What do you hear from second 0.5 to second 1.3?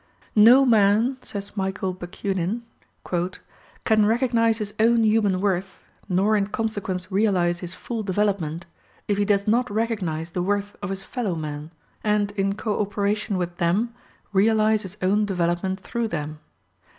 man,"